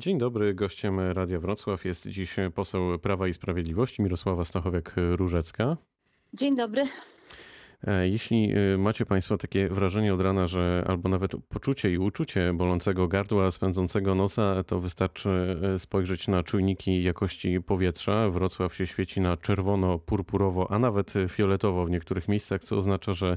Dzień 0.00 0.18
dobry, 0.18 0.54
gościem 0.54 1.00
Radia 1.00 1.40
Wrocław 1.40 1.84
jest 1.84 2.08
dziś 2.08 2.36
poseł 2.54 2.98
Prawa 2.98 3.28
i 3.28 3.34
Sprawiedliwości 3.34 4.02
Mirosława 4.02 4.42
Stachowiak-Różecka. 4.42 5.76
Dzień 6.34 6.56
dobry. 6.56 6.88
E, 7.86 8.08
jeśli 8.08 8.52
e, 8.52 8.78
macie 8.78 9.06
Państwo 9.06 9.36
takie 9.36 9.68
wrażenie 9.68 10.14
od 10.14 10.20
rana, 10.20 10.46
że 10.46 10.84
albo 10.88 11.08
nawet 11.08 11.32
poczucie 11.48 11.92
i 11.92 11.98
uczucie 11.98 12.52
bolącego 12.54 13.08
gardła, 13.08 13.50
spędzącego 13.50 14.14
nosa, 14.14 14.64
to 14.64 14.80
wystarczy 14.80 15.60
e, 15.74 15.78
spojrzeć 15.78 16.28
na 16.28 16.42
czujniki 16.42 17.02
jakości 17.02 17.60
powietrza. 17.60 18.30
Wrocław 18.30 18.74
się 18.74 18.86
świeci 18.86 19.20
na 19.20 19.36
czerwono, 19.36 19.98
purpurowo, 19.98 20.70
a 20.70 20.78
nawet 20.78 21.14
fioletowo 21.28 21.86
w 21.86 21.90
niektórych 21.90 22.28
miejscach, 22.28 22.64
co 22.64 22.76
oznacza, 22.76 23.12
że 23.12 23.36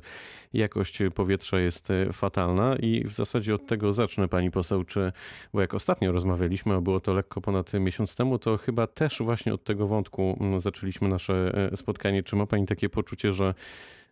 jakość 0.53 0.99
powietrza 1.15 1.59
jest 1.59 1.89
fatalna. 2.13 2.75
I 2.75 3.03
w 3.03 3.13
zasadzie 3.13 3.55
od 3.55 3.65
tego 3.65 3.93
zacznę, 3.93 4.27
Pani 4.27 4.51
poseł, 4.51 4.83
czy, 4.83 5.11
bo 5.53 5.61
jak 5.61 5.73
ostatnio 5.73 6.11
rozmawialiśmy, 6.11 6.73
a 6.73 6.81
było 6.81 6.99
to 6.99 7.13
lekko 7.13 7.41
ponad 7.41 7.73
miesiąc 7.73 8.15
temu, 8.15 8.39
to 8.39 8.57
chyba 8.57 8.87
też 8.87 9.21
właśnie 9.21 9.53
od 9.53 9.63
tego 9.63 9.87
wątku 9.87 10.37
mm, 10.41 10.59
zaczęliśmy 10.59 11.07
nasze 11.07 11.53
spotkanie. 11.75 12.23
Czy 12.23 12.35
ma 12.35 12.45
Pani 12.45 12.65
takie 12.65 12.89
poczucie, 12.89 13.33
że 13.33 13.53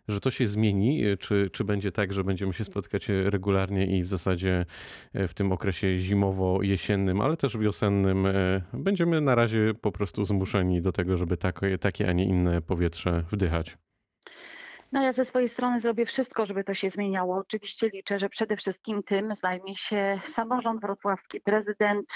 że 0.08 0.20
to 0.20 0.30
się 0.30 0.48
zmieni? 0.48 1.02
Czy, 1.18 1.50
czy 1.52 1.64
będzie 1.64 1.92
tak, 1.92 2.12
że 2.12 2.24
będziemy 2.24 2.52
się 2.52 2.64
spotykać 2.64 3.08
regularnie 3.08 3.98
i 3.98 4.02
w 4.02 4.08
zasadzie 4.08 4.66
e, 5.12 5.28
w 5.28 5.34
tym 5.34 5.52
okresie 5.52 5.98
zimowo-jesiennym, 5.98 7.20
ale 7.20 7.36
też 7.36 7.58
wiosennym 7.58 8.26
e, 8.26 8.62
będziemy 8.72 9.20
na 9.20 9.34
razie 9.34 9.74
po 9.80 9.92
prostu 9.92 10.24
zmuszeni 10.24 10.82
do 10.82 10.92
tego, 10.92 11.16
żeby 11.16 11.36
takie, 11.36 11.78
takie 11.78 12.08
a 12.08 12.12
nie 12.12 12.24
inne 12.24 12.62
powietrze 12.62 13.24
wdychać? 13.32 13.76
No 14.92 15.02
ja 15.02 15.12
ze 15.12 15.24
swojej 15.24 15.48
strony 15.48 15.80
zrobię 15.80 16.06
wszystko, 16.06 16.46
żeby 16.46 16.64
to 16.64 16.74
się 16.74 16.90
zmieniało. 16.90 17.36
Oczywiście 17.36 17.88
liczę, 17.88 18.18
że 18.18 18.28
przede 18.28 18.56
wszystkim 18.56 19.02
tym 19.02 19.34
zajmie 19.34 19.76
się 19.76 20.20
samorząd 20.24 20.80
wrocławski, 20.80 21.40
prezydent 21.40 22.14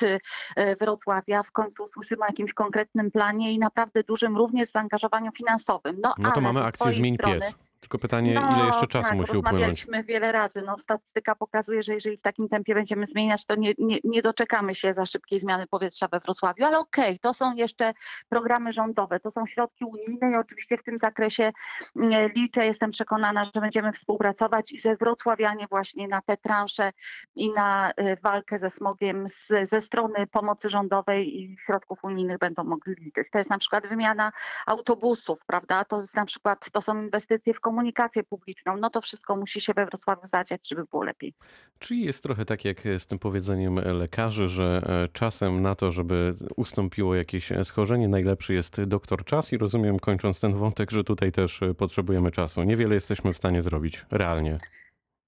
e, 0.57 0.77
Wrocławia. 0.77 1.43
W 1.43 1.53
końcu 1.53 1.83
usłyszymy 1.83 2.23
o 2.23 2.27
jakimś 2.27 2.53
konkretnym 2.53 3.11
planie 3.11 3.53
i 3.53 3.59
naprawdę 3.59 4.03
dużym 4.03 4.37
również 4.37 4.69
zaangażowaniu 4.69 5.33
finansowym. 5.33 5.97
No, 6.03 6.15
no 6.19 6.33
to 6.33 6.41
mamy 6.41 6.63
akcję 6.63 6.93
Zmień 6.93 7.15
strony, 7.15 7.41
Piec. 7.41 7.66
Tylko 7.87 7.99
pytanie, 7.99 8.35
no, 8.35 8.57
ile 8.57 8.67
jeszcze 8.67 8.87
czasu 8.87 9.09
tak, 9.09 9.19
musi 9.19 9.37
upłynąć? 9.37 9.45
Rozmawialiśmy 9.45 10.05
wiele 10.05 10.33
razy. 10.33 10.63
No, 10.63 10.79
statystyka 10.79 11.35
pokazuje, 11.35 11.83
że 11.83 11.95
jeżeli 11.95 12.17
w 12.17 12.23
takim 12.23 12.49
tempie 12.49 12.75
będziemy 12.75 13.07
zmieniać, 13.07 13.47
to 13.47 13.55
nie, 13.55 13.73
nie, 13.79 13.99
nie 14.05 14.23
doczekamy 14.23 14.75
się 14.75 14.93
za 14.93 15.07
szybkiej 15.07 15.41
zmiany 15.41 15.67
powietrza 15.67 16.09
we 16.09 16.21
Wrocławiu. 16.21 16.65
Ale 16.65 16.79
okej, 16.79 17.05
okay, 17.05 17.19
to 17.19 17.35
są 17.35 17.55
jeszcze 17.55 17.95
programy 18.29 18.73
rządowe, 18.73 19.21
to 19.21 19.31
są 19.31 19.47
środki 19.47 19.85
unijne 19.85 20.31
i 20.31 20.35
oczywiście 20.35 20.79
w 20.79 20.83
tym 20.83 20.99
zakresie 20.99 21.53
mm, 21.97 22.33
liczę, 22.37 22.67
jestem 22.67 22.91
przekonana, 22.91 23.45
że 23.45 23.61
będziemy 23.61 23.93
współpracować 23.93 24.73
i 24.73 24.81
że 24.81 24.97
wrocławianie 24.97 25.67
właśnie 25.71 26.09
na 26.09 26.23
te 26.23 26.37
transze 26.37 26.93
i 27.35 27.53
na 27.53 27.91
y, 27.91 28.17
walkę 28.23 28.59
ze 28.59 28.71
smogiem 28.71 29.29
z, 29.29 29.69
ze 29.69 29.81
strony 29.81 30.27
pomocy 30.27 30.71
rządowej 30.71 31.43
i 31.43 31.57
środków 31.59 32.05
unijnych 32.05 32.39
będą 32.39 32.65
mogli 32.65 32.95
liczyć. 32.95 33.31
To 33.31 33.39
jest 33.39 33.51
na 33.51 33.59
przykład 33.59 33.87
wymiana 33.87 34.33
autobusów, 34.67 35.47
prawda? 35.47 35.85
To 35.85 35.97
jest 35.97 36.17
na 36.17 36.25
przykład, 36.25 36.71
to 36.71 36.83
są 36.83 37.03
inwestycje 37.03 37.55
w 37.55 37.61
komunikację 37.61 37.76
komunikację 37.77 38.25
publiczną, 38.25 38.77
no 38.77 38.91
to 38.91 39.01
wszystko 39.01 39.37
musi 39.37 39.61
się 39.61 39.73
we 39.75 39.87
Wrocławiu 39.87 40.27
zadziać, 40.27 40.69
żeby 40.69 40.85
było 40.91 41.05
lepiej. 41.05 41.35
Czyli 41.79 42.05
jest 42.05 42.23
trochę 42.23 42.45
tak 42.45 42.65
jak 42.65 42.83
z 42.99 43.07
tym 43.07 43.19
powiedzeniem 43.19 43.75
lekarzy, 43.75 44.49
że 44.49 44.83
e, 44.87 45.09
czasem 45.13 45.63
na 45.63 45.75
to, 45.75 45.91
żeby 45.91 46.35
ustąpiło 46.57 47.15
jakieś 47.15 47.53
schorzenie, 47.63 48.09
najlepszy 48.09 48.55
jest 48.55 48.85
doktor 48.85 49.25
czas 49.25 49.53
i 49.53 49.59
rozumiem, 49.59 49.99
kończąc 49.99 50.41
ten 50.41 50.55
wątek, 50.55 50.91
że 50.91 51.05
tutaj 51.05 51.33
też 51.33 51.61
potrzebujemy 51.79 52.31
czasu. 52.31 52.63
Niewiele 52.63 52.95
jesteśmy 52.95 53.33
w 53.33 53.37
stanie 53.37 53.63
zrobić 53.63 54.07
realnie. 54.11 54.59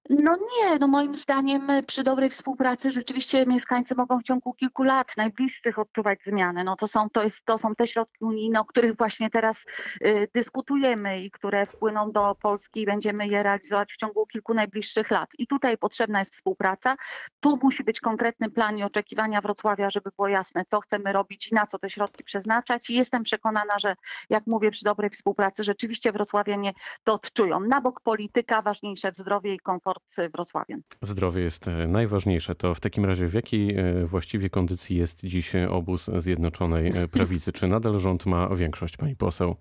No 0.09 0.35
nie, 0.35 0.79
no 0.79 0.87
moim 0.87 1.15
zdaniem 1.15 1.67
przy 1.87 2.03
dobrej 2.03 2.29
współpracy 2.29 2.91
rzeczywiście 2.91 3.45
mieszkańcy 3.45 3.95
mogą 3.95 4.19
w 4.19 4.23
ciągu 4.23 4.53
kilku 4.53 4.83
lat 4.83 5.17
najbliższych 5.17 5.79
odczuwać 5.79 6.19
zmiany. 6.23 6.63
No 6.63 6.75
to 6.75 6.87
są, 6.87 7.09
to 7.09 7.23
jest, 7.23 7.45
to 7.45 7.57
są 7.57 7.75
te 7.75 7.87
środki 7.87 8.25
unijne, 8.25 8.59
o 8.59 8.65
których 8.65 8.97
właśnie 8.97 9.29
teraz 9.29 9.65
y, 10.05 10.27
dyskutujemy 10.33 11.21
i 11.21 11.31
które 11.31 11.65
wpłyną 11.65 12.11
do 12.11 12.35
Polski 12.41 12.81
i 12.81 12.85
będziemy 12.85 13.27
je 13.27 13.43
realizować 13.43 13.93
w 13.93 13.97
ciągu 13.97 14.25
kilku 14.25 14.53
najbliższych 14.53 15.11
lat. 15.11 15.29
I 15.37 15.47
tutaj 15.47 15.77
potrzebna 15.77 16.19
jest 16.19 16.33
współpraca. 16.33 16.95
Tu 17.39 17.59
musi 17.63 17.83
być 17.83 17.99
konkretny 17.99 18.49
plan 18.49 18.77
i 18.77 18.83
oczekiwania 18.83 19.41
Wrocławia, 19.41 19.89
żeby 19.89 20.09
było 20.17 20.27
jasne, 20.27 20.63
co 20.69 20.79
chcemy 20.79 21.13
robić 21.13 21.51
i 21.51 21.55
na 21.55 21.65
co 21.65 21.79
te 21.79 21.89
środki 21.89 22.23
przeznaczać. 22.23 22.89
I 22.89 22.93
jestem 22.93 23.23
przekonana, 23.23 23.79
że 23.79 23.95
jak 24.29 24.47
mówię, 24.47 24.71
przy 24.71 24.85
dobrej 24.85 25.09
współpracy 25.09 25.63
rzeczywiście 25.63 26.11
wrocławianie 26.11 26.73
to 27.03 27.13
odczują. 27.13 27.59
Na 27.59 27.81
bok 27.81 28.01
polityka, 28.01 28.61
ważniejsze 28.61 29.11
w 29.11 29.17
zdrowie 29.17 29.53
i 29.53 29.59
komfort 29.59 29.98
komfort 30.07 30.31
Wrocławiem. 30.33 30.83
Zdrowie 31.01 31.41
jest 31.41 31.67
e, 31.67 31.87
najważniejsze. 31.87 32.55
To 32.55 32.75
w 32.75 32.79
takim 32.79 33.05
razie 33.05 33.27
w 33.27 33.33
jakiej 33.33 33.75
e, 33.75 34.05
właściwie 34.05 34.49
kondycji 34.49 34.97
jest 34.97 35.25
dziś 35.25 35.55
obóz 35.55 36.09
Zjednoczonej 36.17 36.87
e, 36.87 37.07
Prawicy? 37.07 37.51
Czy 37.51 37.67
nadal 37.67 37.99
rząd 37.99 38.25
ma 38.25 38.55
większość, 38.55 38.97
pani 38.97 39.15
poseł? 39.15 39.55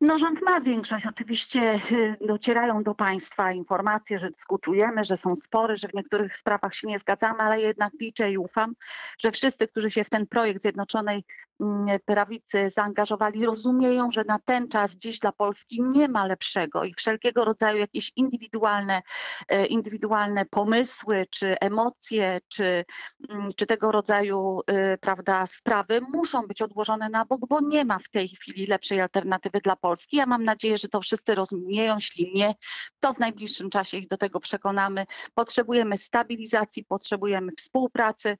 No 0.00 0.18
rząd 0.18 0.42
ma 0.42 0.60
większość. 0.60 1.06
Oczywiście 1.06 1.80
y, 1.92 2.16
docierają 2.26 2.82
do 2.82 2.94
państwa 2.94 3.52
informacje, 3.52 4.18
że 4.18 4.30
dyskutujemy, 4.30 5.04
że 5.04 5.16
są 5.16 5.36
spory, 5.36 5.76
że 5.76 5.88
w 5.88 5.94
niektórych 5.94 6.36
sprawach 6.36 6.74
się 6.74 6.88
nie 6.88 6.98
zgadzamy, 6.98 7.38
ale 7.38 7.60
jednak 7.60 7.92
liczę 8.00 8.32
i 8.32 8.38
ufam, 8.38 8.74
że 9.18 9.32
wszyscy, 9.32 9.68
którzy 9.68 9.90
się 9.90 10.04
w 10.04 10.10
ten 10.10 10.26
projekt 10.26 10.62
Zjednoczonej 10.62 11.24
mm, 11.60 11.98
Prawicy 12.04 12.70
zaangażowali, 12.70 13.46
rozumieją, 13.46 14.10
że 14.10 14.24
na 14.24 14.38
ten 14.38 14.68
czas 14.68 14.96
dziś 14.96 15.18
dla 15.18 15.32
Polski 15.32 15.82
nie 15.82 16.08
ma 16.08 16.26
lepszego 16.26 16.84
i 16.84 16.94
wszelkiego 16.94 17.44
rodzaju 17.44 17.78
jakieś 17.78 18.12
indywidualne, 18.16 19.02
e, 19.48 19.66
indywidualne 19.66 20.46
pomysły, 20.46 21.26
czy 21.30 21.58
emocje, 21.58 22.40
czy, 22.48 22.84
mm, 23.30 23.46
czy 23.56 23.66
tego 23.66 23.92
rodzaju 23.92 24.60
y, 24.70 24.98
prawda, 25.00 25.46
sprawy 25.46 26.00
muszą 26.00 26.42
być 26.42 26.62
odłożone 26.62 27.08
na 27.08 27.24
bok, 27.24 27.40
bo 27.48 27.60
nie 27.60 27.84
ma 27.84 27.98
w 27.98 28.08
tej 28.08 28.28
chwili 28.28 28.66
lepszej 28.66 29.00
alternatywy 29.00 29.60
dla 29.60 29.76
Polski 29.76 29.85
Polski. 29.86 30.16
Ja 30.16 30.26
mam 30.26 30.42
nadzieję, 30.42 30.78
że 30.78 30.88
to 30.88 31.00
wszyscy 31.00 31.34
rozumieją. 31.34 31.94
Jeśli 31.94 32.32
nie, 32.34 32.54
to 33.00 33.14
w 33.14 33.18
najbliższym 33.18 33.70
czasie 33.70 33.96
ich 33.96 34.08
do 34.08 34.16
tego 34.16 34.40
przekonamy. 34.40 35.06
Potrzebujemy 35.34 35.98
stabilizacji, 35.98 36.84
potrzebujemy 36.84 37.52
współpracy. 37.58 38.36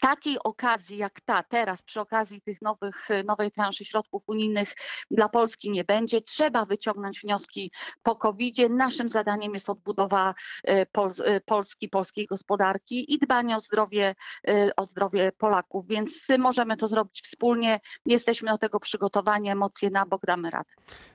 Takiej 0.00 0.36
okazji 0.44 0.96
jak 0.96 1.20
ta 1.20 1.42
teraz, 1.42 1.82
przy 1.82 2.00
okazji 2.00 2.40
tych 2.40 2.62
nowych, 2.62 3.08
nowej 3.24 3.50
transzy 3.50 3.84
środków 3.84 4.22
unijnych 4.26 4.74
dla 5.10 5.28
Polski 5.28 5.70
nie 5.70 5.84
będzie. 5.84 6.20
Trzeba 6.20 6.64
wyciągnąć 6.64 7.20
wnioski 7.20 7.70
po 8.02 8.16
covid 8.16 8.56
-zie. 8.56 8.70
Naszym 8.70 9.08
zadaniem 9.08 9.52
jest 9.54 9.70
odbudowa 9.70 10.34
e, 10.64 10.86
Pol 10.86 11.10
e, 11.24 11.40
Polski, 11.40 11.88
polskiej 11.88 12.26
gospodarki 12.26 13.14
i 13.14 13.18
dbanie 13.18 13.56
o 13.56 13.60
zdrowie, 13.60 14.14
e, 14.48 14.70
o 14.76 14.84
zdrowie 14.84 15.32
Polaków, 15.38 15.86
więc 15.86 16.26
możemy 16.38 16.76
to 16.76 16.88
zrobić 16.88 17.20
wspólnie. 17.22 17.80
Jesteśmy 18.06 18.50
do 18.50 18.58
tego 18.58 18.80
przygotowani, 18.80 19.48
emocje 19.48 19.90
na 19.90 20.06
bok 20.06 20.22
damy 20.26 20.50
radę. 20.50 20.71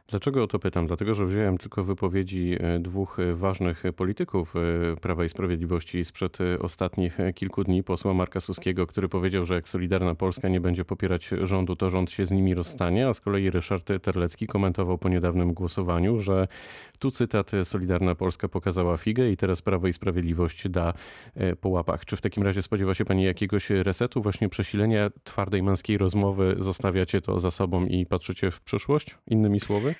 Dlaczego 0.09 0.43
o 0.43 0.47
to 0.47 0.59
pytam? 0.59 0.87
Dlatego, 0.87 1.15
że 1.15 1.25
wziąłem 1.25 1.57
tylko 1.57 1.83
wypowiedzi 1.83 2.55
e, 2.59 2.79
dwóch 2.79 3.19
e, 3.19 3.33
ważnych 3.33 3.83
polityków 3.95 4.53
e, 4.55 4.95
Prawa 4.95 5.25
i 5.25 5.29
Sprawiedliwości 5.29 6.05
sprzed 6.05 6.37
ostatnich 6.61 7.17
kilku 7.35 7.63
dni. 7.63 7.83
Posła 7.83 8.13
Marka 8.13 8.39
Suskiego, 8.39 8.87
który 8.87 9.09
powiedział, 9.09 9.45
że 9.45 9.55
jak 9.55 9.69
Solidarna 9.69 10.15
Polska 10.15 10.49
nie 10.49 10.61
będzie 10.61 10.85
popierać 10.85 11.29
rządu, 11.41 11.75
to 11.75 11.89
rząd 11.89 12.11
się 12.11 12.25
z 12.25 12.31
nimi 12.31 12.53
rozstanie, 12.53 13.07
a 13.07 13.13
z 13.13 13.21
kolei 13.21 13.49
Ryszard 13.49 13.91
Terlecki 14.01 14.47
komentował 14.47 14.97
po 14.97 15.09
niedawnym 15.09 15.53
głosowaniu, 15.53 16.19
że 16.19 16.47
tu 16.99 17.11
cytat 17.11 17.51
Solidarna 17.63 18.15
Polska 18.15 18.47
pokazała 18.47 18.97
figę 18.97 19.29
i 19.29 19.37
teraz 19.37 19.61
Prawo 19.61 19.87
i 19.87 19.93
Sprawiedliwość 19.93 20.69
da 20.69 20.93
po 21.61 21.69
łapach. 21.69 22.05
Czy 22.05 22.17
w 22.17 22.21
takim 22.21 22.43
razie 22.43 22.61
spodziewa 22.61 22.93
się 22.93 23.05
pani 23.05 23.23
jakiegoś 23.23 23.69
resetu, 23.69 24.21
właśnie 24.21 24.49
przesilenia 24.49 25.09
twardej 25.23 25.63
męskiej 25.63 25.97
rozmowy, 25.97 26.55
zostawiacie 26.57 27.21
to 27.21 27.39
za 27.39 27.51
sobą 27.51 27.85
i 27.85 28.05
patrzycie 28.05 28.51
w 28.51 28.61
przyszłość? 28.61 29.17
Innymi 29.47 29.59
słowy? 29.59 29.95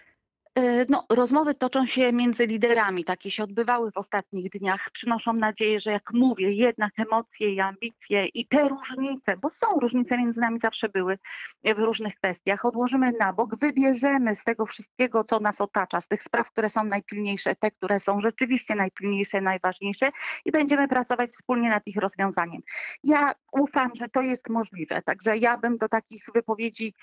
E, 0.58 0.86
no, 0.90 1.06
rozmowy 1.10 1.56
toczą 1.56 1.88
się 1.88 2.14
między 2.14 2.46
liderami, 2.46 3.06
takie 3.06 3.32
się 3.32 3.44
odbywały 3.44 3.92
w 3.92 3.98
ostatnich 3.98 4.50
dniach. 4.50 4.90
Przynoszą 4.94 5.34
nadzieję, 5.34 5.80
że 5.80 5.92
jak 5.92 6.14
mówię, 6.14 6.54
jednak 6.54 6.92
emocje 7.00 7.54
i 7.54 7.60
ambicje 7.60 8.26
i 8.26 8.48
te 8.48 8.70
różnice, 8.70 9.38
bo 9.38 9.50
są 9.50 9.68
różnice 9.80 10.18
między 10.18 10.42
nami 10.42 10.60
zawsze 10.60 10.90
były 10.90 11.18
w 11.64 11.80
różnych 11.80 12.16
kwestiach, 12.16 12.66
odłożymy 12.66 13.12
na 13.20 13.34
bok, 13.34 13.56
wybierzemy 13.60 14.36
z 14.36 14.44
tego 14.44 14.66
wszystkiego, 14.66 15.24
co 15.24 15.40
nas 15.40 15.62
otacza, 15.62 16.02
z 16.02 16.08
tych 16.08 16.24
spraw, 16.24 16.52
które 16.52 16.70
są 16.70 16.84
najpilniejsze, 16.84 17.56
te, 17.56 17.72
które 17.72 18.00
są 18.00 18.20
rzeczywiście 18.20 18.76
najpilniejsze, 18.76 19.42
najważniejsze 19.42 20.10
i 20.46 20.52
będziemy 20.52 20.88
pracować 20.88 21.30
wspólnie 21.30 21.70
nad 21.70 21.88
ich 21.88 21.96
rozwiązaniem. 21.96 22.62
Ja 23.04 23.34
ufam, 23.52 23.92
że 23.96 24.10
to 24.10 24.22
jest 24.22 24.50
możliwe, 24.50 25.02
także 25.02 25.38
ja 25.38 25.58
bym 25.58 25.78
do 25.78 25.90
takich 25.90 26.26
wypowiedzi 26.34 26.94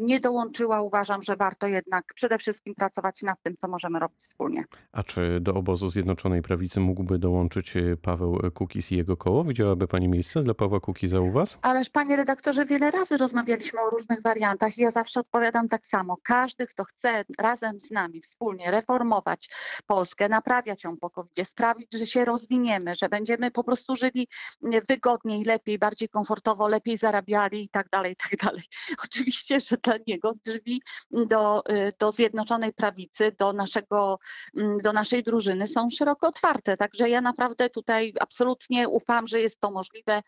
nie 0.00 0.20
dołączyła. 0.20 0.82
Uważam, 0.82 1.22
że 1.22 1.36
warto 1.36 1.66
jednak 1.66 2.04
przede 2.14 2.38
wszystkim 2.38 2.74
pracować 2.74 2.93
pracować 2.94 3.22
nad 3.22 3.42
tym, 3.42 3.56
co 3.56 3.68
możemy 3.68 3.98
robić 3.98 4.20
wspólnie. 4.20 4.64
A 4.92 5.02
czy 5.02 5.40
do 5.40 5.54
obozu 5.54 5.90
Zjednoczonej 5.90 6.42
Prawicy 6.42 6.80
mógłby 6.80 7.18
dołączyć 7.18 7.76
e, 7.76 7.96
Paweł 7.96 8.38
Kukiz 8.54 8.92
i 8.92 8.96
jego 8.96 9.16
koło? 9.16 9.44
Widziałaby 9.44 9.88
pani 9.88 10.08
miejsce 10.08 10.42
dla 10.42 10.54
Pawła 10.54 10.80
Kukiza 10.80 11.20
u 11.20 11.32
was? 11.32 11.58
Ależ 11.62 11.90
panie 11.90 12.16
redaktorze, 12.16 12.66
wiele 12.66 12.90
razy 12.90 13.16
rozmawialiśmy 13.16 13.80
o 13.80 13.90
różnych 13.90 14.22
wariantach 14.22 14.78
i 14.78 14.82
ja 14.82 14.90
zawsze 14.90 15.20
odpowiadam 15.20 15.68
tak 15.68 15.86
samo. 15.86 16.16
Każdy, 16.22 16.66
kto 16.66 16.84
chce 16.84 17.24
razem 17.38 17.80
z 17.80 17.90
nami 17.90 18.20
wspólnie 18.20 18.70
reformować 18.70 19.50
Polskę, 19.86 20.28
naprawiać 20.28 20.84
ją 20.84 20.96
po 20.96 21.10
covid 21.10 21.48
sprawić, 21.48 21.88
że 21.94 22.06
się 22.06 22.24
rozwiniemy, 22.24 22.94
że 22.94 23.08
będziemy 23.08 23.50
po 23.50 23.64
prostu 23.64 23.96
żyli 23.96 24.28
wygodniej, 24.88 25.44
lepiej, 25.44 25.78
bardziej 25.78 26.08
komfortowo, 26.08 26.68
lepiej 26.68 26.98
zarabiali 26.98 27.64
i 27.64 27.68
tak 27.68 27.88
dalej, 27.88 28.12
i 28.12 28.16
tak 28.16 28.36
dalej. 28.36 28.62
Oczywiście, 29.04 29.60
że 29.60 29.76
dla 29.76 29.94
niego 30.06 30.32
drzwi 30.46 30.82
do, 31.10 31.62
y, 31.70 31.92
do 31.98 32.12
Zjednoczonej 32.12 32.72
Prawicy, 32.72 32.83
do, 33.38 33.52
naszego, 33.52 34.18
mm, 34.56 34.78
do 34.78 34.92
naszej 34.92 35.22
drużyny 35.22 35.66
są 35.66 35.90
szeroko 35.90 36.28
otwarte. 36.28 36.76
Także 36.76 37.08
ja 37.08 37.20
naprawdę 37.20 37.70
tutaj 37.70 38.12
absolutnie 38.20 38.88
ufam, 38.88 39.26
że 39.26 39.40
jest 39.40 39.60
to 39.60 39.70
możliwe 39.70 40.22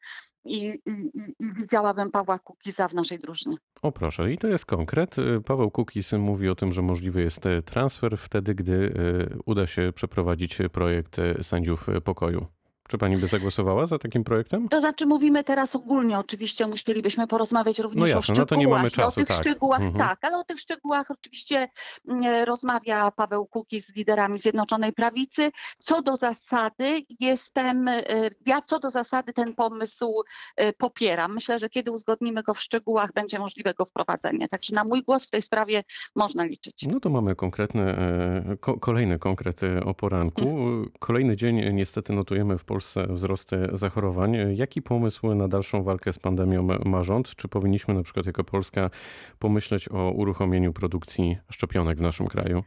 i, 0.44 0.66
i, 0.86 1.10
i 1.40 1.52
widziałabym 1.60 2.10
Pawła 2.10 2.38
Kukiza 2.38 2.88
w 2.88 2.94
naszej 2.94 3.18
drużynie. 3.18 3.56
O 3.82 3.92
proszę, 3.92 4.32
i 4.32 4.38
to 4.38 4.48
jest 4.48 4.64
konkret. 4.64 5.16
Paweł 5.46 5.70
Kukiz 5.70 6.12
mówi 6.12 6.48
o 6.48 6.54
tym, 6.54 6.72
że 6.72 6.82
możliwy 6.82 7.22
jest 7.22 7.40
transfer 7.64 8.18
wtedy, 8.18 8.54
gdy 8.54 8.72
y, 8.72 9.38
uda 9.46 9.66
się 9.66 9.92
przeprowadzić 9.94 10.58
projekt 10.72 11.16
sędziów 11.42 11.86
pokoju. 12.04 12.46
Czy 12.88 12.98
pani 12.98 13.16
by 13.16 13.26
zagłosowała 13.26 13.86
za 13.86 13.98
takim 13.98 14.24
projektem? 14.24 14.68
To 14.68 14.80
znaczy 14.80 15.06
mówimy 15.06 15.44
teraz 15.44 15.76
ogólnie, 15.76 16.18
oczywiście 16.18 16.66
musielibyśmy 16.66 17.26
porozmawiać 17.26 17.78
również 17.78 18.00
no 18.00 18.06
jasne, 18.06 18.18
o 18.18 18.22
szczegółach. 18.22 18.38
No 18.38 18.46
to 18.46 18.56
nie 18.56 18.68
mamy 18.68 18.90
czasu, 18.90 19.08
o 19.08 19.24
tych 19.24 19.28
tak. 19.28 19.36
szczegółach 19.36 19.80
mhm. 19.80 19.98
tak, 19.98 20.24
ale 20.24 20.38
o 20.38 20.44
tych 20.44 20.60
szczegółach 20.60 21.10
oczywiście 21.10 21.68
mm, 22.08 22.44
rozmawia 22.44 23.10
Paweł 23.10 23.46
Kuki 23.46 23.80
z 23.80 23.96
liderami 23.96 24.38
Zjednoczonej 24.38 24.92
Prawicy. 24.92 25.50
Co 25.78 26.02
do 26.02 26.16
zasady 26.16 27.02
jestem, 27.20 27.88
y, 27.88 28.04
ja 28.46 28.60
co 28.60 28.78
do 28.78 28.90
zasady 28.90 29.32
ten 29.32 29.54
pomysł 29.54 30.22
y, 30.60 30.72
popieram. 30.78 31.34
Myślę, 31.34 31.58
że 31.58 31.68
kiedy 31.68 31.90
uzgodnimy 31.90 32.42
go 32.42 32.54
w 32.54 32.60
szczegółach, 32.60 33.12
będzie 33.12 33.38
możliwe 33.38 33.74
go 33.74 33.84
wprowadzenie. 33.84 34.48
Także 34.48 34.74
na 34.74 34.84
mój 34.84 35.02
głos 35.02 35.26
w 35.26 35.30
tej 35.30 35.42
sprawie 35.42 35.84
można 36.14 36.44
liczyć. 36.44 36.86
No 36.90 37.00
to 37.00 37.10
mamy 37.10 37.34
konkretne, 37.34 37.82
e, 37.82 38.56
ko 38.60 38.78
kolejny 38.78 39.18
konkret 39.18 39.60
o 39.84 39.94
poranku. 39.94 40.40
Mhm. 40.40 40.90
Kolejny 40.98 41.36
dzień 41.36 41.74
niestety 41.74 42.12
notujemy 42.12 42.58
w 42.58 42.64
Polsce 42.64 42.75
Polsce 42.76 43.06
wzrosty 43.08 43.68
zachorowań. 43.72 44.36
Jaki 44.56 44.82
pomysł 44.82 45.34
na 45.34 45.48
dalszą 45.48 45.82
walkę 45.82 46.12
z 46.12 46.18
pandemią 46.18 46.68
ma 46.84 47.02
rząd? 47.02 47.36
Czy 47.36 47.48
powinniśmy 47.48 47.94
na 47.94 48.02
przykład 48.02 48.26
jako 48.26 48.44
Polska 48.44 48.90
pomyśleć 49.38 49.88
o 49.88 50.10
uruchomieniu 50.10 50.72
produkcji 50.72 51.38
szczepionek 51.50 51.98
w 51.98 52.00
naszym 52.00 52.26
kraju? 52.26 52.62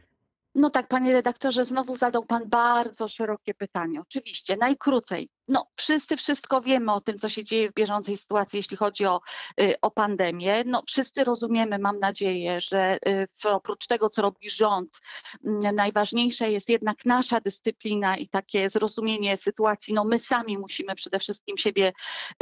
No 0.54 0.70
tak, 0.70 0.88
panie 0.88 1.12
redaktorze, 1.12 1.64
znowu 1.64 1.96
zadał 1.96 2.24
pan 2.24 2.48
bardzo 2.48 3.08
szerokie 3.08 3.54
pytanie. 3.54 4.00
Oczywiście, 4.00 4.56
najkrócej 4.56 5.28
no, 5.48 5.66
wszyscy 5.76 6.16
wszystko 6.16 6.60
wiemy 6.60 6.92
o 6.92 7.00
tym, 7.00 7.18
co 7.18 7.28
się 7.28 7.44
dzieje 7.44 7.70
w 7.70 7.74
bieżącej 7.74 8.16
sytuacji, 8.16 8.56
jeśli 8.56 8.76
chodzi 8.76 9.06
o, 9.06 9.20
y, 9.60 9.74
o 9.82 9.90
pandemię. 9.90 10.64
No, 10.66 10.82
wszyscy 10.86 11.24
rozumiemy, 11.24 11.78
mam 11.78 11.98
nadzieję, 11.98 12.60
że 12.60 12.98
y, 13.08 13.26
w, 13.42 13.46
oprócz 13.46 13.86
tego, 13.86 14.08
co 14.08 14.22
robi 14.22 14.50
rząd, 14.50 15.00
mm, 15.44 15.74
najważniejsza 15.74 16.46
jest 16.46 16.68
jednak 16.68 17.04
nasza 17.04 17.40
dyscyplina 17.40 18.16
i 18.16 18.28
takie 18.28 18.70
zrozumienie 18.70 19.36
sytuacji. 19.36 19.94
No, 19.94 20.04
my 20.04 20.18
sami 20.18 20.58
musimy 20.58 20.94
przede 20.94 21.18
wszystkim 21.18 21.56
siebie 21.56 21.92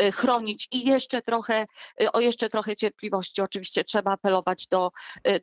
y, 0.02 0.12
chronić 0.12 0.68
i 0.72 0.86
jeszcze 0.86 1.22
trochę, 1.22 1.66
o 2.12 2.20
jeszcze 2.20 2.48
trochę 2.48 2.76
cierpliwości. 2.76 3.42
Oczywiście 3.42 3.84
trzeba 3.84 4.12
apelować 4.12 4.66
do, 4.66 4.90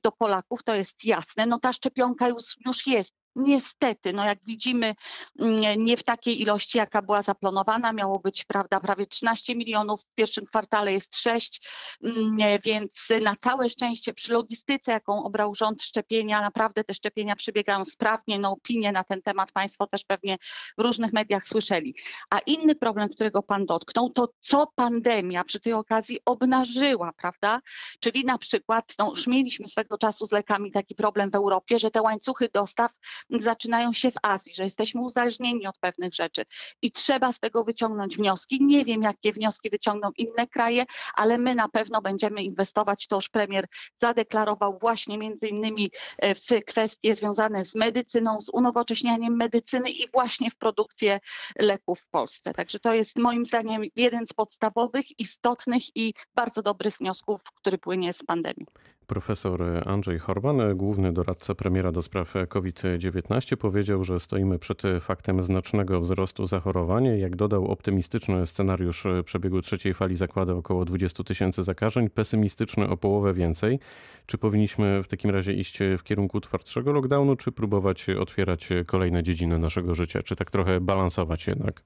do 0.04 0.12
Polaków, 0.12 0.64
to 0.64 0.76
jest 0.76 1.06
jasne. 1.06 1.46
No, 1.46 1.60
ta 1.60 1.74
szczepionka 1.74 2.28
już, 2.28 2.44
już 2.66 2.88
jest 2.88 3.14
Niestety, 3.36 4.14
no 4.14 4.26
jak 4.26 4.40
widzimy, 4.46 4.96
mm, 5.40 5.84
nie 5.84 5.98
w 5.98 6.04
takiej 6.04 6.42
ilości, 6.42 6.78
jaka 6.78 7.02
była 7.02 7.22
zaplanowana. 7.22 7.94
Miało 7.94 8.20
być, 8.20 8.46
prawda, 8.46 8.80
prawie 8.80 9.06
13 9.06 9.56
milionów, 9.56 10.02
w 10.02 10.16
pierwszym 10.16 10.46
kwartale 10.46 10.94
jest 10.94 11.18
6, 11.18 11.62
mm, 12.04 12.36
więc 12.64 13.08
na 13.22 13.36
całe 13.36 13.70
szczęście 13.70 14.14
przy 14.14 14.34
logistyce, 14.34 14.92
jaką 14.92 15.24
obrał 15.24 15.56
rząd 15.56 15.84
szczepienia, 15.84 16.42
naprawdę 16.42 16.84
te 16.84 16.94
szczepienia 16.94 17.36
przebiegają 17.36 17.86
sprawnie. 17.86 18.40
No 18.40 18.52
opinie 18.52 18.92
na 18.92 19.04
ten 19.04 19.22
temat 19.22 19.52
Państwo 19.52 19.88
też 19.88 20.04
pewnie 20.04 20.38
w 20.78 20.82
różnych 20.82 21.14
mediach 21.14 21.46
słyszeli. 21.46 21.96
A 22.30 22.40
inny 22.40 22.76
problem, 22.76 23.10
którego 23.10 23.44
Pan 23.44 23.66
dotknął, 23.66 24.10
to 24.10 24.30
co 24.42 24.68
pandemia 24.76 25.44
przy 25.44 25.60
tej 25.60 25.74
okazji 25.74 26.20
obnażyła, 26.26 27.14
prawda? 27.14 27.62
Czyli 28.00 28.26
na 28.26 28.38
przykład, 28.38 28.94
no 29.00 29.10
już 29.10 29.28
mieliśmy 29.28 29.68
swego 29.68 29.98
czasu 29.98 30.26
z 30.26 30.32
lekami 30.32 30.72
taki 30.72 30.96
problem 30.96 31.32
w 31.32 31.36
Europie, 31.36 31.80
że 31.80 31.92
te 31.92 32.02
łańcuchy 32.02 32.50
dostaw 32.54 32.92
zaczynają 33.30 33.94
się 33.94 34.12
w 34.12 34.16
Azji, 34.22 34.56
że 34.56 34.64
jesteśmy 34.64 35.02
uzależnieni 35.02 35.68
od 35.68 35.80
pewnych 35.80 36.14
rzeczy 36.14 36.46
i 36.82 36.92
trzeba 36.92 37.32
z 37.32 37.40
tego 37.40 37.64
wyciągnąć 37.64 38.18
wnioski. 38.18 38.66
Nie 38.66 38.86
wiem, 38.86 39.02
jakie 39.02 39.34
wnioski 39.34 39.70
wyciągną 39.70 40.12
inne 40.18 40.48
kraje, 40.48 40.86
ale 41.16 41.38
my 41.38 41.56
na 41.56 41.70
pewno 41.70 42.02
będziemy 42.02 42.44
inwestować. 42.44 43.08
To 43.08 43.16
już 43.16 43.30
premier 43.30 43.68
zadeklarował 44.02 44.78
właśnie 44.82 45.18
między 45.18 45.48
innymi 45.48 45.92
e, 46.18 46.36
w 46.36 46.42
kwestie 46.68 47.16
związane 47.16 47.66
z 47.66 47.76
medycyną, 47.76 48.42
z 48.42 48.50
unowocześnianiem 48.50 49.36
medycyny 49.36 49.90
i 49.90 50.12
właśnie 50.12 50.52
w 50.52 50.56
produkcję 50.56 51.20
leków 51.60 52.00
w 52.00 52.08
Polsce. 52.08 52.54
Także 52.54 52.80
to 52.80 52.94
jest 52.94 53.18
moim 53.18 53.46
zdaniem 53.46 53.82
jeden 53.96 54.28
z 54.28 54.34
podstawowych, 54.34 55.20
istotnych 55.20 55.84
i 55.96 56.14
bardzo 56.36 56.62
dobrych 56.62 56.98
wniosków, 56.98 57.42
który 57.44 57.78
płynie 57.78 58.14
z 58.14 58.24
pandemii. 58.24 58.66
Profesor 59.08 59.64
Andrzej 59.86 60.20
Horban, 60.20 60.78
główny 60.78 61.14
doradca 61.14 61.56
premiera 61.56 61.92
do 61.92 62.02
spraw 62.02 62.34
COVID-19, 62.50 63.56
powiedział, 63.58 64.04
że 64.04 64.20
stoimy 64.20 64.60
przed 64.60 64.82
faktem 65.00 65.44
znacznego 65.44 66.02
wzrostu 66.02 66.48
zachorowań. 66.48 67.06
Jak 67.20 67.36
dodał, 67.36 67.68
optymistyczny 67.68 68.48
scenariusz 68.48 69.04
przebiegu 69.26 69.62
trzeciej 69.62 69.94
fali 69.94 70.16
zakłada 70.16 70.54
około 70.54 70.86
20 70.86 71.24
tysięcy 71.24 71.64
zakażeń, 71.64 72.10
pesymistyczny 72.10 72.90
o 72.90 72.98
połowę 72.98 73.34
więcej. 73.34 73.80
Czy 74.26 74.38
powinniśmy 74.38 75.04
w 75.04 75.08
takim 75.08 75.32
razie 75.32 75.54
iść 75.54 75.80
w 75.98 76.04
kierunku 76.04 76.42
twardszego 76.42 76.92
lockdownu, 76.92 77.36
czy 77.36 77.52
próbować 77.52 78.10
otwierać 78.10 78.70
kolejne 78.86 79.24
dziedziny 79.24 79.60
naszego 79.60 79.96
życia? 79.96 80.22
Czy 80.22 80.36
tak 80.36 80.52
trochę 80.52 80.82
balansować 80.82 81.48
jednak? 81.48 81.84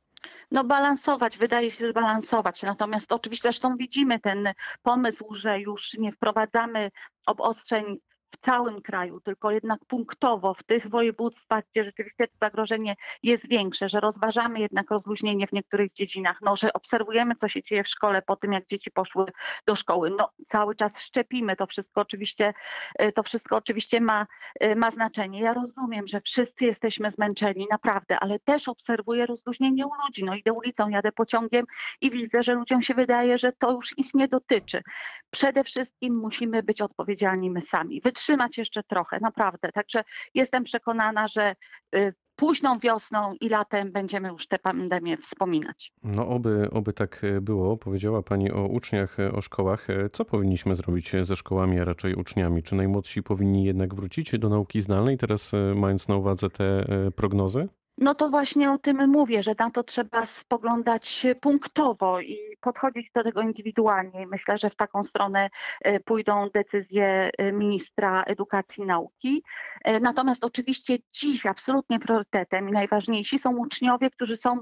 No 0.52 0.64
balansować, 0.64 1.38
wydaje 1.38 1.72
się 1.72 1.88
zbalansować. 1.88 2.64
Natomiast 2.64 3.12
oczywiście 3.12 3.42
zresztą 3.42 3.78
widzimy 3.78 4.20
ten 4.20 4.54
pomysł, 4.82 5.34
że 5.34 5.60
już 5.60 5.94
nie 5.98 6.12
wprowadzamy 6.12 6.92
obostrzeń 7.26 7.98
w 8.32 8.38
całym 8.38 8.82
kraju, 8.82 9.20
tylko 9.20 9.52
jednak 9.52 9.86
punktowo 9.86 10.54
w 10.54 10.64
tych 10.64 10.88
województwach, 10.88 11.64
gdzie 11.72 11.84
rzeczywiście 11.84 12.28
to 12.28 12.38
zagrożenie 12.42 12.96
jest 13.24 13.50
większe, 13.50 13.90
że 13.90 14.00
rozważamy 14.00 14.60
jednak 14.60 14.92
rozluźnienie 14.92 15.48
w 15.48 15.54
niektórych 15.54 15.94
dziedzinach, 15.94 16.40
no, 16.42 16.56
że 16.56 16.74
obserwujemy, 16.74 17.36
co 17.36 17.48
się 17.48 17.64
dzieje 17.64 17.84
w 17.84 17.88
szkole 17.88 18.22
po 18.22 18.36
tym, 18.36 18.54
jak 18.54 18.66
dzieci 18.66 18.92
poszły 18.92 19.26
do 19.66 19.76
szkoły. 19.76 20.10
No, 20.18 20.30
cały 20.48 20.76
czas 20.76 21.02
szczepimy, 21.02 21.56
to 21.56 21.68
wszystko 21.68 22.02
oczywiście, 22.02 22.54
y, 23.02 23.12
to 23.12 23.24
wszystko 23.24 23.56
oczywiście 23.56 24.02
ma, 24.02 24.28
y, 24.64 24.76
ma 24.76 24.92
znaczenie. 24.92 25.42
Ja 25.42 25.54
rozumiem, 25.54 26.08
że 26.08 26.22
wszyscy 26.22 26.66
jesteśmy 26.66 27.12
zmęczeni, 27.12 27.68
naprawdę, 27.72 28.20
ale 28.20 28.40
też 28.40 28.68
obserwuję 28.68 29.26
rozluźnienie 29.26 29.88
u 29.88 29.92
ludzi. 30.06 30.24
No, 30.24 30.36
idę 30.36 30.54
ulicą, 30.54 30.90
jadę 30.90 31.12
pociągiem 31.12 31.66
i 32.02 32.12
widzę, 32.12 32.44
że 32.44 32.54
ludziom 32.54 32.82
się 32.82 32.94
wydaje, 32.94 33.38
że 33.38 33.52
to 33.52 33.72
już 33.72 33.98
ich 33.98 34.14
nie 34.14 34.28
dotyczy. 34.28 34.82
Przede 35.30 35.64
wszystkim 35.64 36.16
musimy 36.18 36.64
być 36.64 36.82
odpowiedzialni 36.82 37.52
my 37.52 37.62
sami 37.62 38.02
wytrzymać 38.20 38.58
jeszcze 38.58 38.84
trochę, 38.84 39.20
naprawdę. 39.22 39.72
Także 39.72 40.04
jestem 40.34 40.64
przekonana, 40.64 41.28
że 41.28 41.56
y, 41.96 42.14
późną 42.36 42.80
wiosną 42.80 43.34
i 43.42 43.50
latem 43.50 43.92
będziemy 43.92 44.30
już 44.30 44.48
tę 44.48 44.60
pandemię 44.60 45.18
wspominać. 45.18 45.94
No 46.04 46.28
oby, 46.28 46.70
oby 46.72 46.94
tak 46.94 47.22
było. 47.42 47.78
Powiedziała 47.78 48.22
Pani 48.22 48.52
o 48.52 48.68
uczniach, 48.68 49.18
o 49.34 49.42
szkołach. 49.42 49.88
Co 50.14 50.26
powinniśmy 50.26 50.76
zrobić 50.76 51.12
ze 51.22 51.36
szkołami, 51.36 51.80
a 51.80 51.86
raczej 51.86 52.16
uczniami? 52.16 52.64
Czy 52.64 52.76
najmłodsi 52.76 53.24
powinni 53.24 53.64
jednak 53.64 53.96
wrócić 53.96 54.40
do 54.40 54.50
nauki 54.50 54.82
zdalnej, 54.82 55.18
teraz 55.18 55.54
y, 55.54 55.74
mając 55.76 56.08
na 56.08 56.16
uwadze 56.16 56.50
te 56.50 56.84
y, 57.08 57.12
prognozy? 57.12 57.68
No 57.98 58.16
to 58.16 58.30
właśnie 58.30 58.72
o 58.72 58.78
tym 58.78 59.10
mówię, 59.10 59.44
że 59.44 59.56
na 59.60 59.72
to 59.72 59.84
trzeba 59.84 60.26
spoglądać 60.26 61.28
punktowo 61.42 62.22
i 62.22 62.38
podchodzić 62.62 63.12
do 63.16 63.24
tego 63.24 63.42
indywidualnie. 63.42 64.28
Myślę, 64.28 64.58
że 64.58 64.70
w 64.70 64.76
taką 64.76 65.04
stronę 65.04 65.50
e, 65.82 66.00
pójdą 66.00 66.50
decyzje 66.54 67.30
e, 67.38 67.52
ministra 67.52 68.24
edukacji 68.24 68.84
i 68.84 68.88
nauki. 68.88 69.44
E, 69.84 70.00
natomiast 70.00 70.44
oczywiście 70.44 70.98
dziś 71.12 71.46
absolutnie 71.46 72.00
priorytetem 72.00 72.70
i 72.70 72.72
najważniejsi 72.72 73.40
są 73.40 73.58
uczniowie, 73.58 74.10
którzy 74.10 74.38
są 74.38 74.58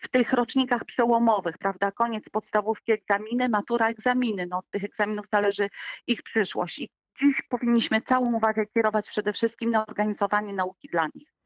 w 0.00 0.08
tych 0.08 0.32
rocznikach 0.32 0.84
przełomowych, 0.84 1.58
prawda? 1.58 1.92
Koniec 1.92 2.30
podstawówki, 2.30 2.92
egzaminy, 2.92 3.48
matura, 3.48 3.88
egzaminy. 3.88 4.46
No 4.46 4.58
od 4.58 4.70
tych 4.70 4.84
egzaminów 4.84 5.26
zależy 5.32 5.68
ich 6.06 6.22
przyszłość. 6.22 6.78
I 6.78 6.90
dziś 7.20 7.42
powinniśmy 7.48 8.00
całą 8.00 8.34
uwagę 8.34 8.66
kierować 8.66 9.08
przede 9.08 9.32
wszystkim 9.32 9.70
na 9.70 9.86
organizowanie 9.86 10.52
nauki 10.52 10.88
dla 10.88 11.06
nich. 11.14 11.41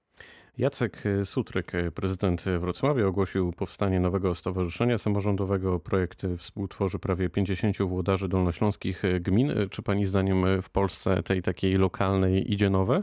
Jacek 0.59 1.03
Sutryk, 1.25 1.73
prezydent 1.95 2.45
Wrocławia, 2.59 3.07
ogłosił 3.07 3.53
powstanie 3.53 4.01
nowego 4.01 4.35
stowarzyszenia 4.35 4.99
samorządowego. 4.99 5.81
Projekt 5.81 6.23
współtworzy 6.39 6.99
prawie 6.99 7.31
50 7.31 7.79
włodarzy 7.79 8.29
dolnośląskich 8.29 9.03
gmin. 9.21 9.53
Czy 9.71 9.83
pani 9.83 10.07
zdaniem 10.07 10.63
w 10.63 10.71
Polsce 10.71 11.23
tej 11.23 11.43
takiej 11.43 11.75
lokalnej 11.75 12.53
idzie 12.53 12.71
nowe? 12.71 13.03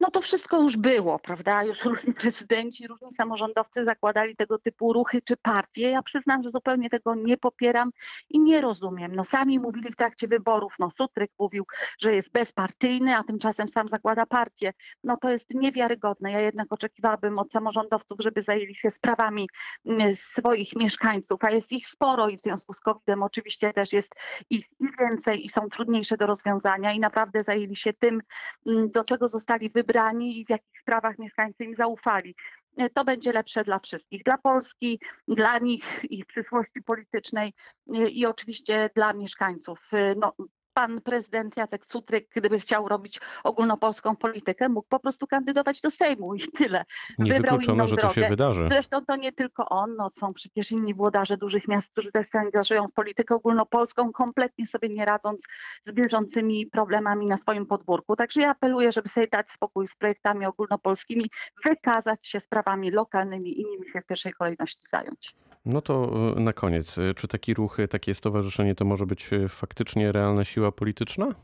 No 0.00 0.10
to 0.10 0.20
wszystko 0.20 0.62
już 0.62 0.76
było, 0.76 1.18
prawda? 1.18 1.64
Już 1.64 1.84
różni 1.84 2.14
prezydenci, 2.22 2.86
różni 2.86 3.12
samorządowcy 3.12 3.84
zakładali 3.84 4.36
tego 4.36 4.58
typu 4.58 4.92
ruchy 4.92 5.22
czy 5.22 5.36
partie. 5.36 5.90
Ja 5.90 6.02
przyznam, 6.02 6.42
że 6.42 6.50
zupełnie 6.50 6.90
tego 6.90 7.14
nie 7.14 7.36
popieram 7.36 7.90
i 8.28 8.40
nie 8.40 8.60
rozumiem. 8.60 9.14
No 9.14 9.24
sami 9.24 9.58
mówili 9.58 9.92
w 9.92 9.96
trakcie 9.96 10.28
wyborów, 10.28 10.74
no 10.78 10.90
Sutryk 10.90 11.30
mówił, 11.38 11.66
że 12.00 12.14
jest 12.14 12.32
bezpartyjny, 12.32 13.16
a 13.16 13.24
tymczasem 13.24 13.68
sam 13.68 13.88
zakłada 13.88 14.26
partię. 14.26 14.72
No 15.04 15.16
to 15.16 15.30
jest 15.30 15.54
niewiarygodne. 15.54 16.32
Ja 16.32 16.40
jednak 16.40 16.72
oczekiwałabym 16.72 17.38
od 17.38 17.52
samorządowców, 17.52 18.18
żeby 18.20 18.42
zajęli 18.42 18.74
się 18.74 18.90
sprawami 18.90 19.48
mm, 19.86 20.14
swoich 20.14 20.76
mieszkańców, 20.76 21.44
a 21.44 21.50
jest 21.50 21.72
ich 21.72 21.86
sporo 21.88 22.28
i 22.28 22.36
w 22.36 22.40
związku 22.40 22.72
z 22.72 22.80
COVID-em 22.80 23.22
oczywiście 23.22 23.72
też 23.72 23.92
jest 23.92 24.14
ich 24.50 24.66
więcej 24.98 25.44
i 25.44 25.48
są 25.48 25.68
trudniejsze 25.68 26.16
do 26.16 26.26
rozwiązania 26.26 26.92
i 26.92 27.00
naprawdę 27.00 27.42
zajęli 27.42 27.76
się 27.76 27.92
tym, 27.92 28.22
mm, 28.66 28.90
do 28.90 29.04
czego 29.04 29.28
zostali 29.28 29.68
wybrani 29.68 29.93
wybrani 29.94 30.40
i 30.40 30.44
w 30.44 30.50
jakich 30.50 30.80
sprawach 30.80 31.18
mieszkańcy 31.18 31.64
im 31.64 31.74
zaufali. 31.74 32.34
E, 32.76 32.90
to 32.90 33.04
będzie 33.04 33.32
lepsze 33.32 33.64
dla 33.64 33.78
wszystkich, 33.78 34.22
dla 34.22 34.38
Polski, 34.38 35.00
dla 35.28 35.58
nich, 35.58 36.04
ich 36.10 36.26
przyszłości 36.26 36.82
politycznej 36.82 37.52
e, 37.94 38.08
i 38.08 38.26
oczywiście 38.26 38.90
dla 38.94 39.12
mieszkańców. 39.12 39.80
E, 39.92 40.14
no, 40.14 40.32
pan 40.74 41.00
prezydent 41.00 41.56
Jacek 41.56 41.86
Sutryk, 41.86 42.28
gdyby 42.34 42.60
chciał 42.60 42.88
robić 42.88 43.20
ogólnopolską 43.44 44.16
politykę, 44.16 44.68
mógł 44.68 44.88
po 44.88 45.00
prostu 45.00 45.26
kandydować 45.26 45.80
do 45.80 45.90
Sejmu 45.90 46.34
i 46.34 46.40
tyle. 46.40 46.84
Niewykluczone, 47.18 47.86
że 47.86 47.96
to 47.96 48.08
się 48.08 48.28
wydarzy. 48.28 48.66
Zresztą 48.68 49.04
to 49.04 49.16
nie 49.16 49.32
tylko 49.32 49.68
on, 49.68 49.96
no, 49.96 50.10
są 50.10 50.34
przecież 50.34 50.72
inni 50.72 50.94
włodarze 50.94 51.36
dużych 51.36 51.68
miast, 51.68 51.92
którzy 51.92 52.12
też 52.12 52.30
się 52.30 52.38
angażują 52.38 52.88
w 52.88 52.92
politykę 52.92 53.34
ogólnopolską, 53.34 54.12
kompletnie 54.12 54.66
sobie 54.66 54.88
nie 54.88 55.04
radząc 55.04 55.44
z 55.84 55.92
bieżącymi 55.92 56.66
problemami 56.66 57.26
na 57.26 57.36
swoim 57.36 57.66
podwórku. 57.66 58.16
Także 58.16 58.40
ja 58.40 58.50
apeluję, 58.50 58.92
żeby 58.92 59.08
sobie 59.08 59.26
dać 59.26 59.50
spokój 59.50 59.86
z 59.86 59.94
projektami 59.94 60.46
ogólnopolskimi, 60.46 61.30
wykazać 61.64 62.26
się 62.26 62.40
sprawami 62.40 62.90
lokalnymi 62.90 63.60
i 63.60 63.64
nimi 63.64 63.88
się 63.88 64.00
w 64.00 64.06
pierwszej 64.06 64.32
kolejności 64.32 64.88
zająć. 64.90 65.34
No 65.64 65.82
to 65.82 66.12
e, 66.36 66.40
na 66.40 66.52
koniec, 66.52 66.98
e, 66.98 67.14
czy 67.14 67.28
taki 67.28 67.54
ruch, 67.54 67.80
e, 67.80 67.88
takie 67.88 68.14
stowarzyszenie 68.14 68.74
to 68.74 68.84
może 68.84 69.06
być 69.06 69.30
faktycznie 69.48 70.12
realna 70.12 70.44
siła 70.44 70.72
polityczna? 70.72 71.34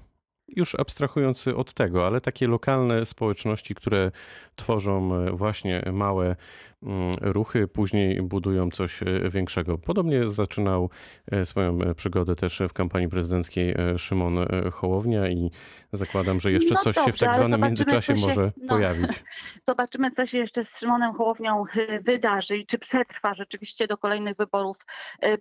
Już 0.56 0.74
abstrahując 0.74 1.48
od 1.48 1.74
tego, 1.74 2.06
ale 2.06 2.20
takie 2.20 2.46
lokalne 2.48 3.06
społeczności, 3.06 3.74
które 3.74 4.10
tworzą 4.56 5.10
właśnie 5.36 5.82
małe 5.92 6.36
Mm, 6.82 7.16
ruchy, 7.20 7.68
później 7.68 8.22
budują 8.22 8.70
coś 8.70 9.02
e, 9.02 9.30
większego. 9.30 9.78
Podobnie 9.78 10.28
zaczynał 10.28 10.90
e, 11.32 11.46
swoją 11.46 11.80
e, 11.80 11.94
przygodę 11.94 12.36
też 12.36 12.62
w 12.68 12.72
kampanii 12.72 13.08
prezydenckiej 13.08 13.74
Szymon 13.96 14.46
Hołownia 14.72 15.28
i 15.28 15.50
zakładam, 15.92 16.40
że 16.40 16.52
jeszcze 16.52 16.74
no 16.74 16.80
coś 16.80 16.94
dobrze, 16.94 17.10
się 17.10 17.16
w 17.16 17.18
tak 17.18 17.34
zwanym 17.34 17.60
międzyczasie 17.60 18.16
się, 18.16 18.26
może 18.26 18.52
no, 18.56 18.68
pojawić. 18.68 19.24
Zobaczymy, 19.68 20.10
co 20.10 20.26
się 20.26 20.38
jeszcze 20.38 20.64
z 20.64 20.78
Szymonem 20.78 21.12
Hołownią 21.12 21.62
wydarzy 22.02 22.56
i 22.56 22.66
czy 22.66 22.78
przetrwa 22.78 23.34
rzeczywiście 23.34 23.86
do 23.86 23.98
kolejnych 23.98 24.36
wyborów 24.36 24.78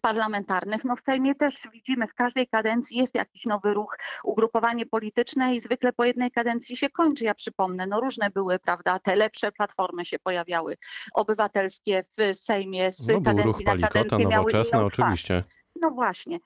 parlamentarnych. 0.01 0.83
No 0.83 0.95
w 0.95 0.99
Sejmie 0.99 1.35
też 1.35 1.67
widzimy, 1.73 2.07
w 2.07 2.13
każdej 2.13 2.47
kadencji 2.47 2.97
jest 2.97 3.15
jakiś 3.15 3.45
nowy 3.45 3.73
ruch, 3.73 3.97
ugrupowanie 4.23 4.85
polityczne 4.85 4.98
i 5.53 5.59
zwykle 5.59 5.93
po 5.93 6.05
jednej 6.05 6.31
kadencji 6.31 6.77
się 6.77 6.89
kończy. 6.89 7.23
Ja 7.23 7.33
przypomnę, 7.33 7.87
no 7.87 7.99
różne 7.99 8.29
były, 8.29 8.59
prawda, 8.59 8.99
te 8.99 9.15
lepsze 9.15 9.51
platformy 9.51 10.05
się 10.05 10.19
pojawiały 10.19 10.77
obywatelskie 11.13 12.03
w 12.17 12.37
Sejmie 12.37 12.91
z 12.91 13.07
no, 13.07 13.21
kadencji 13.21 13.65
ruch 13.65 13.79
na 13.79 13.87
kadencję 13.87 14.27
nowoczesna, 14.27 14.83
oczywiście. 14.83 15.43
No 15.81 15.91
właśnie, 15.91 16.39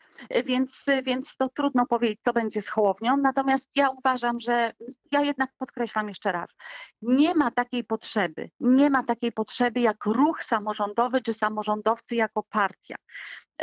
więc, 0.46 0.86
więc 1.04 1.36
to 1.36 1.50
trudno 1.50 1.86
powiedzieć, 1.86 2.20
co 2.24 2.34
będzie 2.34 2.62
z 2.62 2.70
Hołownią. 2.70 3.18
Natomiast 3.18 3.70
ja 3.76 3.90
uważam, 3.90 4.40
że 4.40 4.72
ja 5.12 5.22
jednak 5.22 5.50
podkreślam 5.58 6.08
jeszcze 6.08 6.32
raz, 6.32 6.56
nie 7.02 7.36
ma 7.36 7.52
takiej 7.52 7.84
potrzeby, 7.84 8.50
nie 8.60 8.90
ma 8.90 9.04
takiej 9.04 9.32
potrzeby 9.32 9.80
jak 9.80 10.06
ruch 10.06 10.44
samorządowy 10.44 11.22
czy 11.22 11.34
samorządowcy 11.34 12.16
jako 12.16 12.44
partia. 12.44 12.96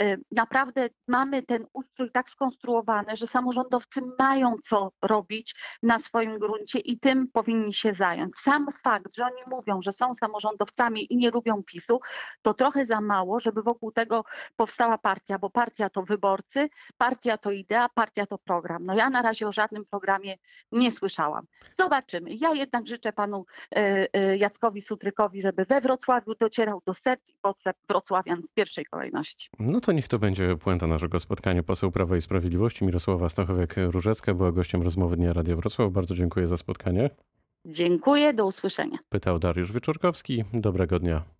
Y, 0.00 0.20
naprawdę 0.32 0.88
mamy 1.08 1.42
ten 1.42 1.66
ustrój 1.72 2.10
tak 2.10 2.30
skonstruowany, 2.30 3.16
że 3.16 3.26
samorządowcy 3.26 4.00
mają 4.18 4.56
co 4.62 4.92
robić 5.02 5.54
na 5.82 5.98
swoim 5.98 6.38
gruncie 6.38 6.78
i 6.78 6.98
tym 6.98 7.28
powinni 7.32 7.72
się 7.72 7.92
zająć. 7.92 8.36
Sam 8.36 8.66
fakt, 8.84 9.16
że 9.16 9.24
oni 9.24 9.42
mówią, 9.46 9.82
że 9.82 9.92
są 9.92 10.14
samorządowcami 10.14 11.12
i 11.12 11.16
nie 11.16 11.30
lubią 11.30 11.62
PiSu, 11.62 12.00
to 12.42 12.54
trochę 12.54 12.86
za 12.86 13.00
mało, 13.00 13.40
żeby 13.40 13.62
wokół 13.62 13.92
tego 13.92 14.24
powstała 14.56 14.98
partia, 14.98 15.38
bo 15.38 15.50
partia 15.50 15.90
to 15.90 16.02
wyborcy, 16.02 16.68
partia 16.98 17.38
to 17.38 17.50
idea, 17.50 17.88
partia 17.88 18.26
to 18.26 18.38
program. 18.38 18.84
No 18.84 18.94
ja 18.94 19.10
na 19.10 19.22
razie 19.22 19.48
o 19.48 19.52
żadnym 19.52 19.84
programie 19.84 20.36
nie 20.72 20.92
słyszałam. 20.92 21.46
Zobaczymy. 21.78 22.30
Ja 22.34 22.52
jednak 22.54 22.86
życzę 22.86 23.12
panu 23.12 23.44
y, 23.78 24.08
y, 24.16 24.36
Jackowi 24.36 24.80
Sutrykowi, 24.80 25.40
żeby 25.40 25.64
we 25.64 25.80
Wrocławiu 25.80 26.34
docierał 26.40 26.82
do 26.86 26.94
serc 26.94 27.30
i 27.30 27.34
potrzeb 27.42 27.76
wrocławian 27.88 28.42
w 28.42 28.52
pierwszej 28.54 28.84
kolejności. 28.84 29.48
No 29.58 29.79
to 29.80 29.92
niech 29.92 30.08
to 30.08 30.18
będzie 30.18 30.56
puenta 30.56 30.86
naszego 30.86 31.20
spotkania. 31.20 31.62
Poseł 31.62 31.90
Prawa 31.90 32.16
i 32.16 32.20
Sprawiedliwości 32.20 32.84
Mirosława 32.84 33.26
Stachowiak-Różecka 33.26 34.34
była 34.34 34.52
gościem 34.52 34.82
rozmowy 34.82 35.16
Dnia 35.16 35.32
Radio 35.32 35.56
Wrocław. 35.56 35.92
Bardzo 35.92 36.14
dziękuję 36.14 36.46
za 36.46 36.56
spotkanie. 36.56 37.10
Dziękuję, 37.64 38.34
do 38.34 38.46
usłyszenia. 38.46 38.98
Pytał 39.08 39.38
Dariusz 39.38 39.72
Wyczorkowski. 39.72 40.44
Dobrego 40.52 40.98
dnia. 40.98 41.39